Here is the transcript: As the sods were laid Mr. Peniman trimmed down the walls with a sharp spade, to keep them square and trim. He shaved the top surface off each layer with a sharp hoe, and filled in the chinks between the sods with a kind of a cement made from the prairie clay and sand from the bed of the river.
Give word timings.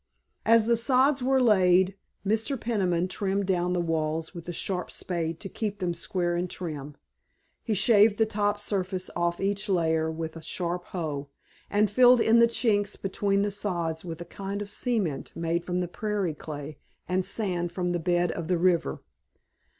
As 0.47 0.65
the 0.65 0.77
sods 0.77 1.21
were 1.21 1.39
laid 1.39 1.95
Mr. 2.25 2.59
Peniman 2.59 3.07
trimmed 3.07 3.45
down 3.45 3.73
the 3.73 3.79
walls 3.79 4.33
with 4.33 4.47
a 4.49 4.51
sharp 4.51 4.89
spade, 4.89 5.39
to 5.41 5.47
keep 5.47 5.77
them 5.77 5.93
square 5.93 6.35
and 6.35 6.49
trim. 6.49 6.95
He 7.61 7.75
shaved 7.75 8.17
the 8.17 8.25
top 8.25 8.59
surface 8.59 9.11
off 9.15 9.39
each 9.39 9.69
layer 9.69 10.09
with 10.11 10.35
a 10.35 10.41
sharp 10.41 10.85
hoe, 10.85 11.29
and 11.69 11.87
filled 11.91 12.19
in 12.19 12.39
the 12.39 12.47
chinks 12.47 12.95
between 12.99 13.43
the 13.43 13.51
sods 13.51 14.03
with 14.03 14.19
a 14.19 14.25
kind 14.25 14.63
of 14.63 14.69
a 14.69 14.71
cement 14.71 15.33
made 15.35 15.63
from 15.63 15.81
the 15.81 15.87
prairie 15.87 16.33
clay 16.33 16.79
and 17.07 17.23
sand 17.23 17.71
from 17.71 17.89
the 17.91 17.99
bed 17.99 18.31
of 18.31 18.47
the 18.47 18.57
river. 18.57 19.03